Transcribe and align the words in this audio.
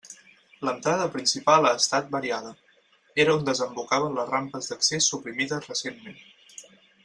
L'entrada 0.67 1.03
principal 1.15 1.67
ha 1.69 1.73
estat 1.81 2.09
variada: 2.15 2.55
era 3.25 3.35
on 3.41 3.45
desembocaven 3.53 4.19
les 4.21 4.33
rampes 4.35 4.73
d'accés 4.73 5.13
suprimides 5.15 5.73
recentment. 5.75 6.21